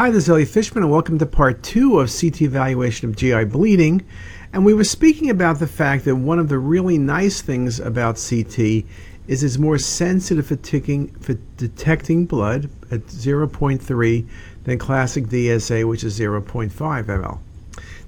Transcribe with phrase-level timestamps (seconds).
[0.00, 3.44] Hi, this is Elliot Fishman, and welcome to part two of CT evaluation of GI
[3.44, 4.02] bleeding.
[4.50, 8.14] And we were speaking about the fact that one of the really nice things about
[8.14, 8.86] CT
[9.28, 14.26] is it's more sensitive for, ticking, for detecting blood at 0.3
[14.64, 17.38] than classic DSA, which is 0.5 ml.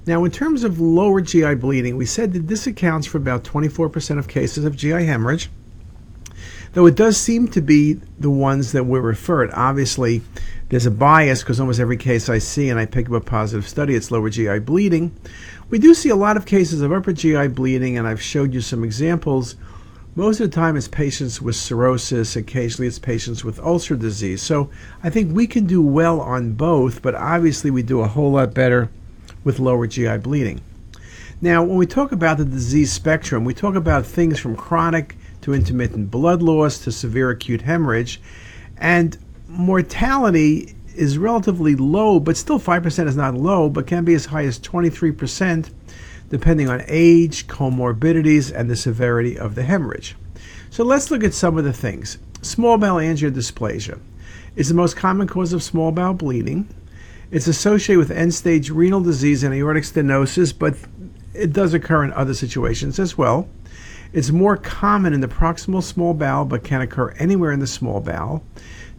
[0.07, 4.17] Now, in terms of lower GI bleeding, we said that this accounts for about 24%
[4.17, 5.47] of cases of GI hemorrhage,
[6.73, 9.51] though it does seem to be the ones that were referred.
[9.53, 10.21] Obviously,
[10.69, 13.67] there's a bias because almost every case I see and I pick up a positive
[13.67, 15.15] study, it's lower GI bleeding.
[15.69, 18.61] We do see a lot of cases of upper GI bleeding, and I've showed you
[18.61, 19.55] some examples.
[20.15, 22.35] Most of the time, it's patients with cirrhosis.
[22.35, 24.43] Occasionally, it's patients with ulcer disease.
[24.43, 24.69] So
[25.03, 28.53] I think we can do well on both, but obviously, we do a whole lot
[28.53, 28.89] better
[29.43, 30.61] with lower GI bleeding.
[31.41, 35.53] Now, when we talk about the disease spectrum, we talk about things from chronic to
[35.53, 38.19] intermittent blood loss to severe acute hemorrhage.
[38.77, 44.25] And mortality is relatively low, but still 5% is not low, but can be as
[44.25, 45.69] high as 23%,
[46.29, 50.15] depending on age, comorbidities, and the severity of the hemorrhage.
[50.69, 52.17] So let's look at some of the things.
[52.41, 53.99] Small bowel angiodysplasia
[54.55, 56.67] is the most common cause of small bowel bleeding.
[57.31, 60.75] It's associated with end stage renal disease and aortic stenosis, but
[61.33, 63.47] it does occur in other situations as well.
[64.13, 67.99] It's more common in the proximal small bowel, but can occur anywhere in the small
[67.99, 68.43] bowel.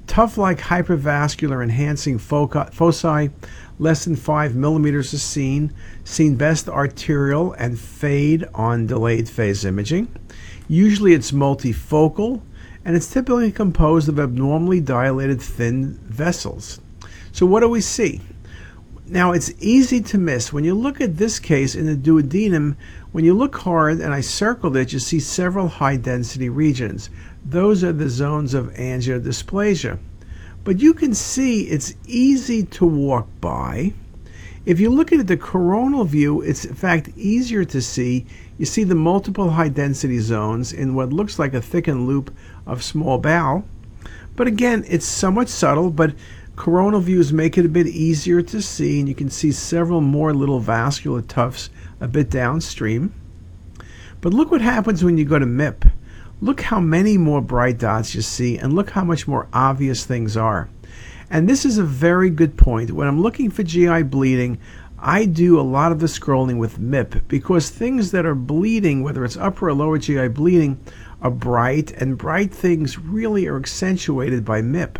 [0.08, 3.30] Tuft like hypervascular enhancing foci,
[3.78, 10.08] less than 5 millimeters is seen, seen best arterial and fade on delayed phase imaging.
[10.66, 12.42] Usually it's multifocal
[12.84, 16.80] and it's typically composed of abnormally dilated thin vessels.
[17.30, 18.20] So, what do we see?
[19.06, 20.50] Now, it's easy to miss.
[20.50, 22.76] When you look at this case in the duodenum,
[23.12, 27.10] when you look hard and I circled it, you see several high density regions.
[27.44, 29.98] Those are the zones of angiodysplasia.
[30.64, 33.92] But you can see it's easy to walk by.
[34.64, 38.24] If you look at the coronal view, it's in fact easier to see.
[38.56, 42.34] You see the multiple high density zones in what looks like a thickened loop
[42.66, 43.66] of small bowel.
[44.34, 46.14] But again, it's somewhat subtle, but
[46.56, 50.32] coronal views make it a bit easier to see, and you can see several more
[50.32, 51.70] little vascular tufts
[52.00, 53.12] a bit downstream.
[54.20, 55.90] But look what happens when you go to MIP.
[56.40, 60.36] Look how many more bright dots you see, and look how much more obvious things
[60.36, 60.68] are.
[61.30, 62.92] And this is a very good point.
[62.92, 64.58] When I'm looking for GI bleeding,
[64.98, 69.24] I do a lot of the scrolling with MIP because things that are bleeding, whether
[69.24, 70.78] it's upper or lower GI bleeding,
[71.20, 74.98] are bright, and bright things really are accentuated by MIP.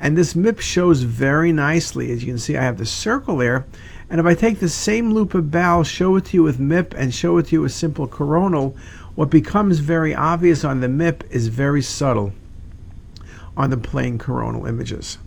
[0.00, 2.12] And this MIP shows very nicely.
[2.12, 3.66] As you can see, I have the circle there.
[4.08, 6.94] And if I take the same loop of bowel, show it to you with MIP,
[6.94, 8.76] and show it to you with simple coronal,
[9.16, 12.32] what becomes very obvious on the MIP is very subtle
[13.56, 15.18] on the plain coronal images.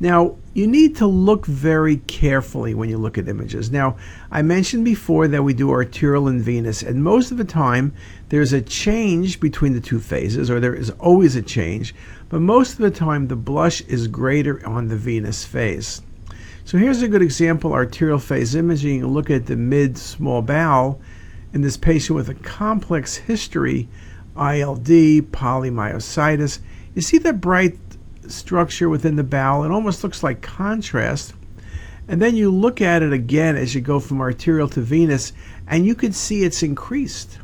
[0.00, 3.70] Now, you need to look very carefully when you look at images.
[3.70, 3.96] Now,
[4.30, 7.92] I mentioned before that we do arterial and venous, and most of the time
[8.28, 11.94] there's a change between the two phases, or there is always a change,
[12.28, 16.00] but most of the time the blush is greater on the venous phase.
[16.64, 19.04] So here's a good example arterial phase imaging.
[19.06, 21.00] Look at the mid small bowel,
[21.52, 23.88] in this patient with a complex history,
[24.36, 24.86] ILD,
[25.32, 26.60] polymyositis.
[26.94, 27.78] You see that bright
[28.30, 29.64] structure within the bowel?
[29.64, 31.34] It almost looks like contrast.
[32.08, 35.32] And then you look at it again as you go from arterial to venous,
[35.66, 37.38] and you can see it's increased.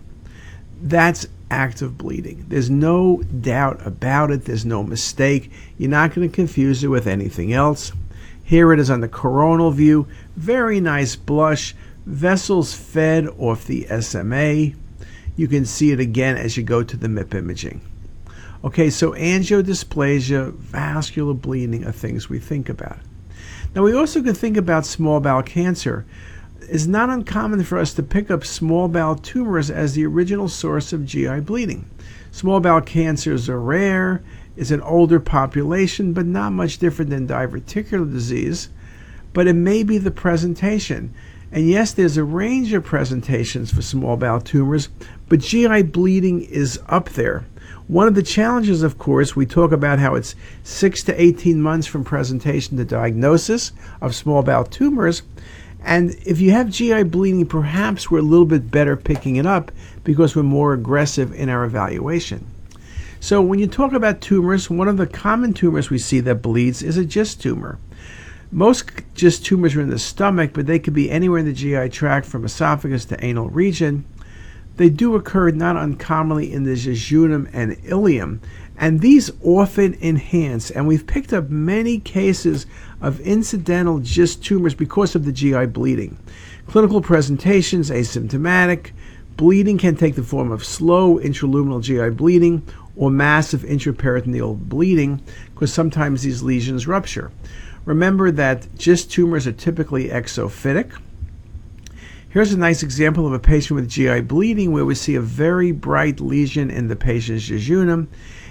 [0.80, 2.46] That's active bleeding.
[2.48, 4.44] There's no doubt about it.
[4.44, 5.50] There's no mistake.
[5.78, 7.92] You're not going to confuse it with anything else.
[8.42, 10.06] Here it is on the coronal view.
[10.36, 11.74] Very nice blush
[12.06, 14.72] vessels fed off the SMA.
[15.36, 17.80] You can see it again as you go to the MIP imaging.
[18.64, 22.98] Okay, so angiodysplasia, vascular bleeding are things we think about.
[23.74, 26.06] Now, we also could think about small bowel cancer.
[26.62, 30.94] It's not uncommon for us to pick up small bowel tumors as the original source
[30.94, 31.90] of GI bleeding.
[32.30, 34.24] Small bowel cancers are rare,
[34.56, 38.70] it's an older population, but not much different than diverticular disease.
[39.34, 41.12] But it may be the presentation.
[41.52, 44.88] And yes, there's a range of presentations for small bowel tumors,
[45.28, 47.44] but GI bleeding is up there.
[47.86, 51.86] One of the challenges, of course, we talk about how it's 6 to 18 months
[51.86, 55.22] from presentation to diagnosis of small bowel tumors.
[55.84, 59.70] And if you have GI bleeding, perhaps we're a little bit better picking it up
[60.02, 62.46] because we're more aggressive in our evaluation.
[63.20, 66.82] So, when you talk about tumors, one of the common tumors we see that bleeds
[66.82, 67.78] is a GIST tumor.
[68.50, 71.90] Most GIST tumors are in the stomach, but they could be anywhere in the GI
[71.90, 74.06] tract from esophagus to anal region.
[74.76, 78.40] They do occur not uncommonly in the jejunum and ileum,
[78.76, 82.66] And these often enhance, and we've picked up many cases
[83.00, 86.18] of incidental GIST tumors because of the GI bleeding.
[86.66, 88.90] Clinical presentations asymptomatic.
[89.36, 92.62] Bleeding can take the form of slow intraluminal GI bleeding
[92.96, 95.22] or massive intraperitoneal bleeding
[95.54, 97.30] because sometimes these lesions rupture.
[97.84, 100.96] Remember that GIST tumors are typically exophytic.
[102.34, 105.70] Here's a nice example of a patient with GI bleeding where we see a very
[105.70, 108.08] bright lesion in the patient's jejunum.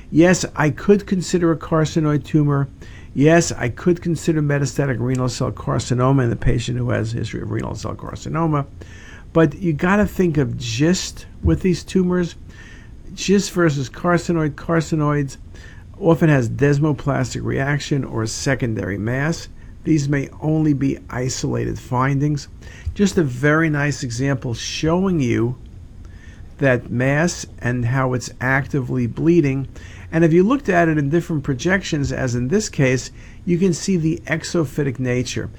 [0.10, 2.70] Yes, I could consider a carcinoid tumor.
[3.14, 7.42] Yes, I could consider metastatic renal cell carcinoma in the patient who has a history
[7.42, 8.68] of renal cell carcinoma.
[9.34, 12.36] But you got to think of GIST with these tumors.
[13.14, 14.52] GIST versus carcinoid.
[14.52, 15.36] Carcinoids
[16.00, 19.50] often has desmoplastic reaction or secondary mass.
[19.84, 22.48] These may only be isolated findings.
[22.94, 25.58] Just a very nice example showing you
[26.60, 29.68] that mass and how it's actively bleeding.
[30.12, 33.12] And if you looked at it in different projections, as in this case,
[33.46, 35.50] you can see the exophytic nature.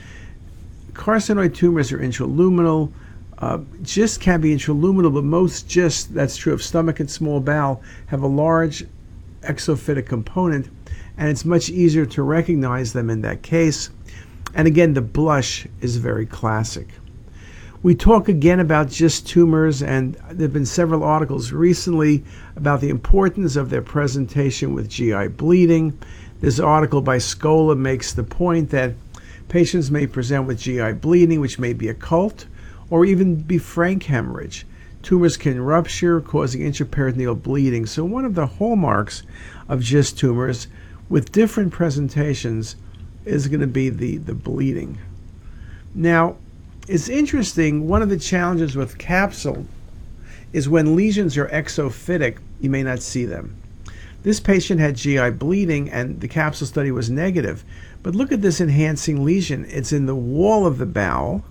[0.93, 2.93] Carcinoid tumors are intraluminal.
[3.37, 7.83] Uh, GIST can be intraluminal, but most GIST, that's true of stomach and small bowel,
[8.07, 8.87] have a large
[9.43, 10.69] exophytic component,
[11.17, 13.91] and it's much easier to recognize them in that case.
[14.55, 16.89] And again, the blush is very classic.
[17.83, 22.25] We talk again about GIST tumors, and there have been several articles recently
[22.57, 25.99] about the importance of their presentation with GI bleeding.
[26.41, 28.95] This article by Scola makes the point that
[29.49, 32.47] patients may present with GI bleeding, which may be occult,
[32.89, 34.67] or even be frank hemorrhage.
[35.03, 37.85] Tumors can rupture, causing intraperitoneal bleeding.
[37.85, 39.25] So, one of the hallmarks
[39.69, 40.69] of GIST tumors
[41.15, 42.75] with different presentations
[43.25, 44.99] is going to be the, the bleeding.
[45.95, 46.35] Now,
[46.89, 49.65] it's interesting, one of the challenges with capsule
[50.53, 53.57] is when lesions are exophytic, you may not see them.
[54.25, 57.63] This patient had GI bleeding and the capsule study was negative.
[58.03, 59.67] But look at this enhancing lesion.
[59.69, 61.45] It's in the wall of the bowel,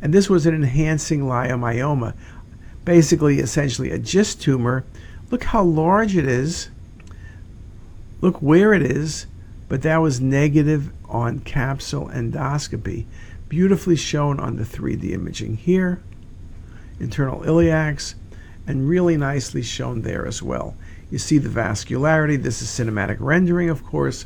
[0.00, 2.14] and this was an enhancing leiomyoma
[2.84, 4.84] basically essentially a GIST tumor.
[5.30, 6.68] Look how large it is.
[8.22, 9.26] Look where it is,
[9.68, 13.04] but that was negative on capsule endoscopy.
[13.48, 16.00] Beautifully shown on the 3D imaging here,
[16.98, 18.14] internal iliacs,
[18.66, 20.74] and really nicely shown there as well.
[21.10, 22.42] You see the vascularity.
[22.42, 24.24] This is cinematic rendering, of course.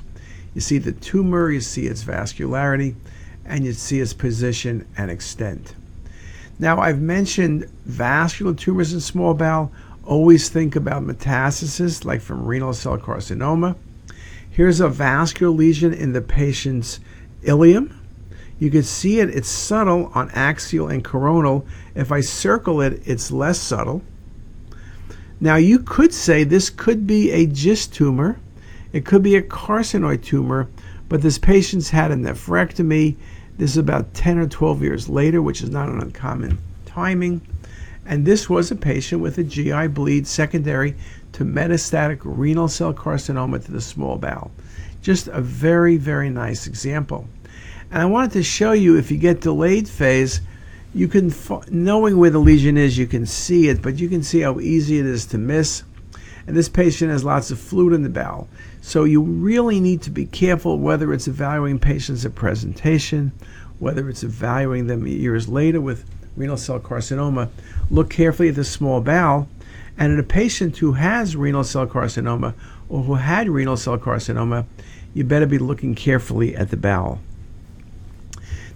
[0.54, 2.94] You see the tumor, you see its vascularity,
[3.44, 5.74] and you see its position and extent.
[6.58, 9.72] Now, I've mentioned vascular tumors in small bowel.
[10.04, 13.74] Always think about metastasis, like from renal cell carcinoma.
[14.56, 16.98] Here's a vascular lesion in the patient's
[17.42, 17.94] ileum.
[18.58, 21.66] You can see it, it's subtle on axial and coronal.
[21.94, 24.00] If I circle it, it's less subtle.
[25.40, 28.40] Now, you could say this could be a GIST tumor,
[28.94, 30.68] it could be a carcinoid tumor,
[31.10, 33.16] but this patient's had a nephrectomy
[33.58, 36.56] this is about 10 or 12 years later, which is not an uncommon
[36.86, 37.42] timing.
[38.06, 40.94] And this was a patient with a GI bleed secondary
[41.32, 44.52] to metastatic renal cell carcinoma to the small bowel.
[45.02, 47.28] Just a very, very nice example.
[47.90, 50.40] And I wanted to show you if you get delayed phase,
[50.94, 51.32] you can,
[51.68, 54.98] knowing where the lesion is, you can see it, but you can see how easy
[54.98, 55.82] it is to miss.
[56.46, 58.48] And this patient has lots of fluid in the bowel.
[58.80, 63.32] So you really need to be careful whether it's evaluating patients at presentation,
[63.80, 66.04] whether it's evaluating them years later with
[66.36, 67.48] renal cell carcinoma.
[67.90, 69.48] Look carefully at the small bowel.
[69.98, 72.54] And in a patient who has renal cell carcinoma
[72.88, 74.66] or who had renal cell carcinoma,
[75.14, 77.20] you better be looking carefully at the bowel.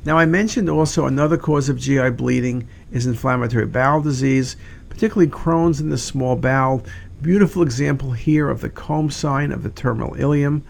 [0.04, 4.56] Now, I mentioned also another cause of GI bleeding is inflammatory bowel disease,
[4.88, 6.82] particularly Crohn's in the small bowel.
[7.20, 10.62] Beautiful example here of the comb sign of the terminal ileum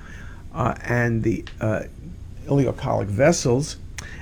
[0.53, 1.85] uh, and the uh,
[2.47, 3.77] ileocolic vessels.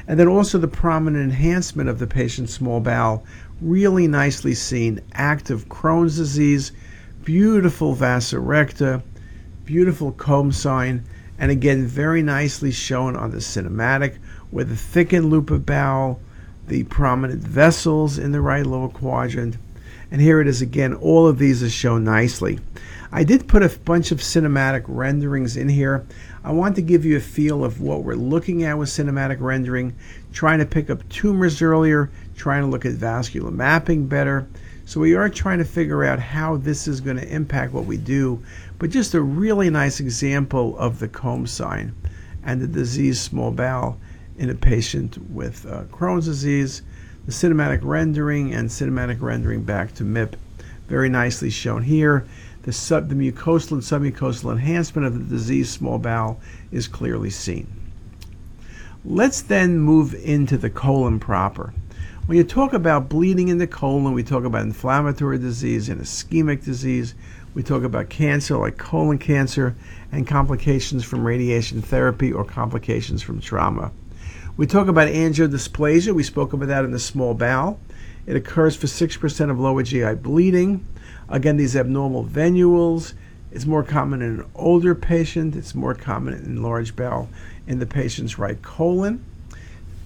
[0.06, 3.24] And then also the prominent enhancement of the patient's small bowel,
[3.60, 5.00] really nicely seen.
[5.12, 6.72] Active Crohn's disease,
[7.24, 9.02] beautiful vasa recta,
[9.64, 11.04] beautiful comb sign,
[11.38, 14.16] and again, very nicely shown on the cinematic
[14.50, 16.20] with the thickened loop of bowel,
[16.66, 19.56] the prominent vessels in the right lower quadrant,
[20.10, 20.94] and here it is again.
[20.94, 22.58] All of these are shown nicely.
[23.10, 26.06] I did put a bunch of cinematic renderings in here.
[26.44, 29.94] I want to give you a feel of what we're looking at with cinematic rendering,
[30.32, 34.46] trying to pick up tumors earlier, trying to look at vascular mapping better.
[34.84, 37.96] So we are trying to figure out how this is going to impact what we
[37.96, 38.42] do,
[38.78, 41.94] but just a really nice example of the comb sign
[42.42, 43.98] and the disease small bowel
[44.36, 46.82] in a patient with uh, Crohn's disease
[47.26, 50.32] the cinematic rendering and cinematic rendering back to MIP.
[50.88, 52.26] Very nicely shown here.
[52.68, 56.38] The, sub, the mucosal and submucosal enhancement of the diseased small bowel
[56.70, 57.66] is clearly seen.
[59.06, 61.72] Let's then move into the colon proper.
[62.26, 66.62] When you talk about bleeding in the colon, we talk about inflammatory disease and ischemic
[66.62, 67.14] disease.
[67.54, 69.74] We talk about cancer like colon cancer
[70.12, 73.92] and complications from radiation therapy or complications from trauma.
[74.58, 76.12] We talk about angiodysplasia.
[76.12, 77.80] We spoke about that in the small bowel.
[78.26, 80.84] It occurs for 6% of lower GI bleeding.
[81.28, 83.14] Again, these abnormal venules.
[83.50, 85.56] It's more common in an older patient.
[85.56, 87.28] It's more common in large bowel
[87.66, 89.24] in the patient's right colon.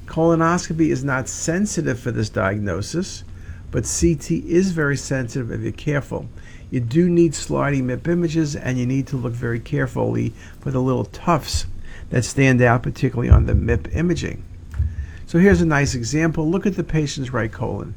[0.07, 3.25] Colonoscopy is not sensitive for this diagnosis,
[3.71, 6.29] but CT is very sensitive if you're careful.
[6.71, 10.81] You do need sliding MIP images, and you need to look very carefully for the
[10.81, 11.67] little tufts
[12.11, 14.43] that stand out, particularly on the MIP imaging.
[15.27, 16.51] So here's a nice example.
[16.51, 17.95] Look at the patient's right colon.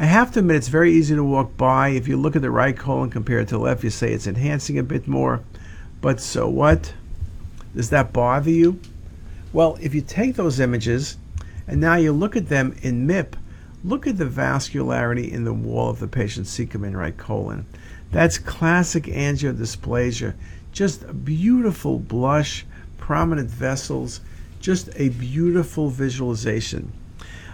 [0.00, 1.90] I have to admit, it's very easy to walk by.
[1.90, 4.78] If you look at the right colon compared to the left, you say it's enhancing
[4.78, 5.42] a bit more.
[6.00, 6.94] But so what?
[7.76, 8.80] Does that bother you?
[9.52, 11.18] Well, if you take those images
[11.68, 13.34] and now you look at them in MIP,
[13.84, 17.66] look at the vascularity in the wall of the patient's cecum and right colon.
[18.10, 20.32] That's classic angiodysplasia.
[20.72, 22.64] Just a beautiful blush,
[22.96, 24.22] prominent vessels,
[24.60, 26.90] just a beautiful visualization.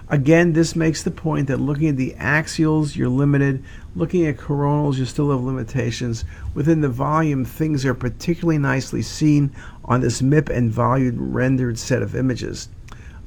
[0.09, 3.65] Again, this makes the point that looking at the axials, you're limited.
[3.97, 6.25] Looking at coronals, you still have limitations.
[6.55, 9.53] Within the volume, things are particularly nicely seen
[9.85, 12.69] on this MIP and volume rendered set of images.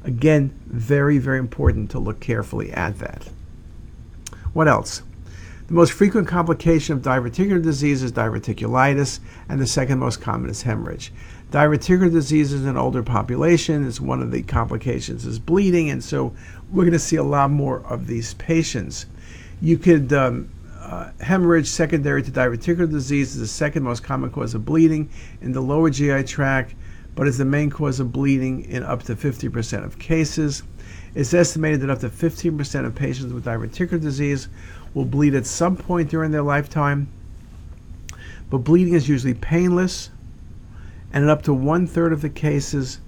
[0.06, 3.28] Again, very, very important to look carefully at that.
[4.54, 5.02] What else?
[5.70, 10.64] The most frequent complication of diverticular disease is diverticulitis, and the second most common is
[10.64, 11.14] hemorrhage.
[11.52, 13.88] Diverticular disease is an older population.
[13.88, 16.34] It's one of the complications is bleeding, and so
[16.72, 19.06] we're going to see a lot more of these patients.
[19.62, 20.50] You could um,
[20.80, 25.08] uh, hemorrhage secondary to diverticular disease is the second most common cause of bleeding
[25.40, 26.74] in the lower GI tract
[27.20, 30.64] but is the main cause of bleeding in up to 50% of cases.
[31.14, 34.48] It's estimated that up to 15% of patients with diverticular disease
[34.94, 37.08] will bleed at some point during their lifetime,
[38.50, 40.10] but bleeding is usually painless,
[41.14, 43.00] and in up to one third of the cases,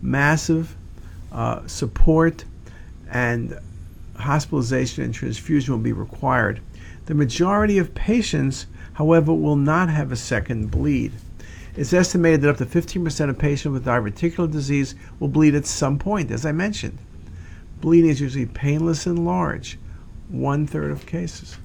[0.00, 0.76] massive
[1.30, 2.44] uh, support
[3.10, 3.58] and
[4.16, 6.60] hospitalization and transfusion will be required.
[7.06, 11.12] The majority of patients, however, will not have a second bleed.
[11.74, 15.98] It's estimated that up to 15% of patients with diverticular disease will bleed at some
[15.98, 16.98] point, as I mentioned.
[17.80, 19.78] Bleeding is usually painless and large,
[20.32, 21.58] one third of cases.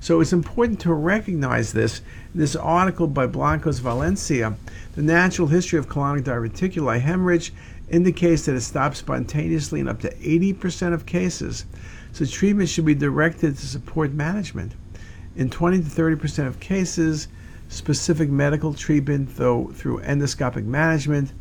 [0.00, 2.00] So it's important to recognize this.
[2.34, 4.56] This article by Blancos Valencia,
[4.94, 7.52] The Natural History of Colonic Diverticuli Hemorrhage,
[7.90, 11.64] indicates that it stops spontaneously in up to 80% of cases.
[12.12, 14.72] So treatment should be directed to support management.
[15.36, 17.28] In 20 to 30% of cases,
[17.68, 21.32] specific medical treatment, though through endoscopic management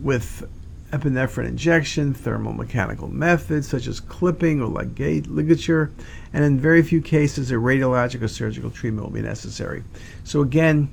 [0.00, 0.48] with
[0.92, 5.90] epinephrine injection, thermal mechanical methods such as clipping or ligate, ligature,
[6.32, 9.82] and in very few cases, a radiologic or surgical treatment will be necessary.
[10.24, 10.90] So, again,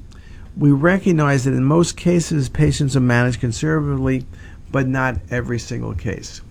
[0.56, 4.26] we recognize that in most cases, patients are managed conservatively,
[4.72, 6.42] but not every single case.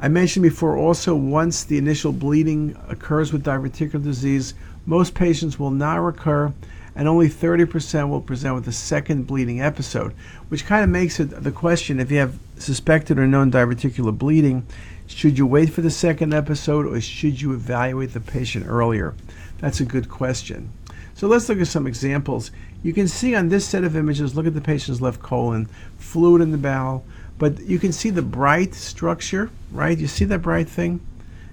[0.00, 4.54] I mentioned before also, once the initial bleeding occurs with diverticular disease,
[4.86, 6.54] most patients will not recur
[6.94, 10.12] and only 30% will present with a second bleeding episode,
[10.48, 14.66] which kind of makes it the question if you have suspected or known diverticular bleeding,
[15.06, 19.14] should you wait for the second episode or should you evaluate the patient earlier?
[19.58, 20.72] That's a good question.
[21.14, 22.50] So let's look at some examples.
[22.82, 25.68] You can see on this set of images, look at the patient's left colon,
[25.98, 27.04] fluid in the bowel,
[27.38, 29.98] but you can see the bright structure, right?
[29.98, 31.00] You see that bright thing?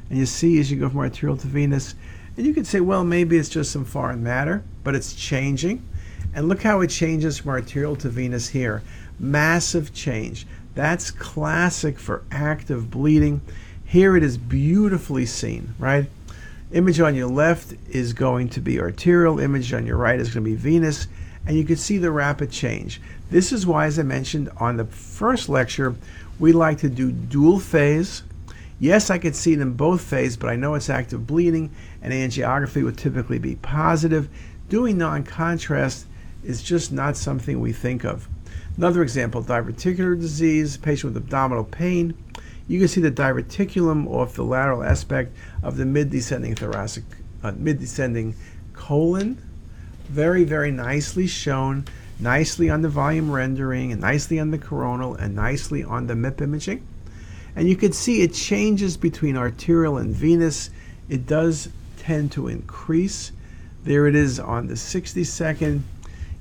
[0.09, 1.95] And you see as you go from arterial to venous,
[2.37, 5.83] and you could say, well, maybe it's just some foreign matter, but it's changing.
[6.35, 8.83] And look how it changes from arterial to venous here.
[9.19, 10.45] Massive change.
[10.75, 13.41] That's classic for active bleeding.
[13.83, 16.07] Here it is beautifully seen, right?
[16.71, 20.43] Image on your left is going to be arterial, image on your right is going
[20.43, 21.07] to be venous,
[21.47, 23.01] and you can see the rapid change.
[23.31, 25.95] This is why, as I mentioned on the first lecture,
[26.37, 28.21] we like to do dual phase
[28.79, 32.13] Yes, I could see it in both phases, but I know it's active bleeding, and
[32.13, 34.29] angiography would typically be positive.
[34.69, 36.05] Doing non contrast
[36.43, 38.27] is just not something we think of.
[38.77, 42.13] Another example diverticular disease, patient with abdominal pain.
[42.67, 47.05] You can see the diverticulum off the lateral aspect of the mid descending thoracic,
[47.41, 48.35] uh, mid descending
[48.73, 49.41] colon.
[50.09, 51.85] Very, very nicely shown,
[52.19, 56.41] nicely on the volume rendering, and nicely on the coronal, and nicely on the MIP
[56.41, 56.85] imaging.
[57.57, 60.69] And you can see it changes between arterial and venous.
[61.09, 63.31] It does tend to increase
[63.83, 65.83] There it is on the 60 second.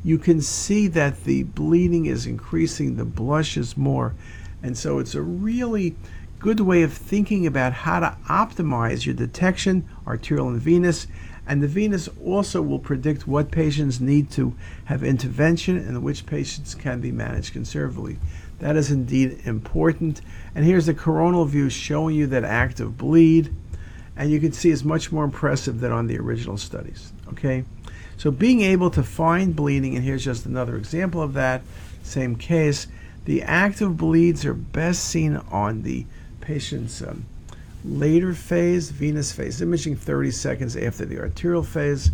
[0.04, 4.14] You can see that the bleeding is increasing, the blush is more.
[4.62, 5.96] And so it's a really
[6.38, 11.06] good way of thinking about how to optimize your detection, arterial and venous.
[11.46, 14.54] And the venous also will predict what patients need to
[14.86, 18.18] have intervention and which patients can be managed conservatively.
[18.58, 20.20] That is indeed important.
[20.54, 23.54] And here's the coronal view showing you that active bleed.
[24.16, 27.12] And you can see it's much more impressive than on the original studies.
[27.28, 27.64] Okay?
[28.16, 31.62] So being able to find bleeding, and here's just another example of that,
[32.02, 32.86] same case,
[33.26, 36.06] the active bleeds are best seen on the
[36.40, 37.26] patient's um,
[37.84, 42.10] later phase, venous phase imaging, 30 seconds after the arterial phase,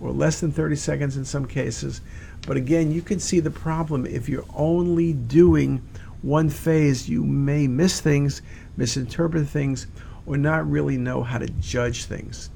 [0.00, 2.00] or less than 30 seconds in some cases.
[2.46, 5.82] But again, you can see the problem if you're only doing
[6.22, 8.40] one phase, you may miss things,
[8.76, 9.86] misinterpret things,
[10.26, 12.50] or not really know how to judge things.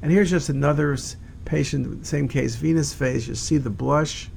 [0.00, 0.96] And here's just another
[1.44, 3.28] patient, same case, venous phase.
[3.28, 4.28] You see the blush,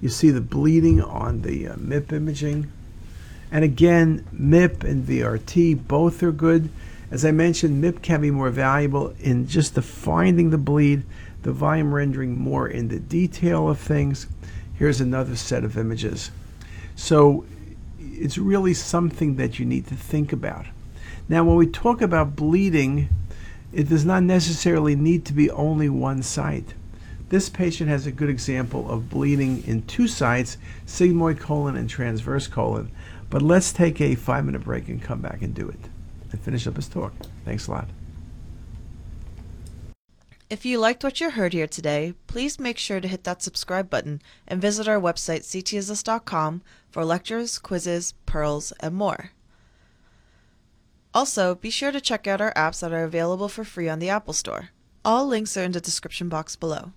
[0.00, 2.70] you see the bleeding on the uh, MIP imaging.
[3.50, 6.70] And again, MIP and VRT both are good.
[7.12, 11.02] As I mentioned, MIP can be more valuable in just the finding the bleed,
[11.42, 14.26] the volume rendering more in the detail of things.
[14.72, 16.30] Here's another set of images.
[16.96, 17.44] So
[18.00, 20.64] it's really something that you need to think about.
[21.28, 23.10] Now, when we talk about bleeding,
[23.74, 26.72] it does not necessarily need to be only one site.
[27.28, 32.46] This patient has a good example of bleeding in two sites, sigmoid colon and transverse
[32.46, 32.90] colon.
[33.28, 35.91] But let's take a five minute break and come back and do it
[36.32, 37.12] and finish up his talk.
[37.44, 37.88] Thanks a lot.
[40.50, 43.88] If you liked what you heard here today, please make sure to hit that subscribe
[43.88, 46.60] button and visit our website ctassist.com
[46.90, 49.30] for lectures, quizzes, pearls, and more.
[51.14, 54.10] Also, be sure to check out our apps that are available for free on the
[54.10, 54.70] Apple Store.
[55.04, 56.92] All links are in the description box below.